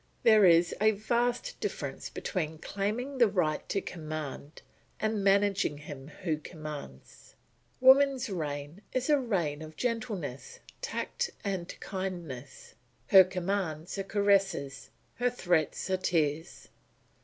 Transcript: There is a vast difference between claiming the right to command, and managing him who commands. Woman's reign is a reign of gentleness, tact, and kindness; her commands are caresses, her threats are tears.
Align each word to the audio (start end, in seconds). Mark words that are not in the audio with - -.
There 0.23 0.45
is 0.45 0.73
a 0.81 0.93
vast 0.93 1.59
difference 1.59 2.09
between 2.09 2.57
claiming 2.57 3.19
the 3.19 3.27
right 3.27 3.69
to 3.69 3.81
command, 3.81 4.63
and 4.99 5.23
managing 5.23 5.77
him 5.77 6.07
who 6.23 6.39
commands. 6.39 7.35
Woman's 7.79 8.27
reign 8.27 8.81
is 8.93 9.11
a 9.11 9.19
reign 9.19 9.61
of 9.61 9.75
gentleness, 9.77 10.57
tact, 10.81 11.29
and 11.43 11.79
kindness; 11.81 12.73
her 13.09 13.23
commands 13.23 13.95
are 13.99 14.03
caresses, 14.03 14.89
her 15.17 15.29
threats 15.29 15.87
are 15.91 15.97
tears. 15.97 16.69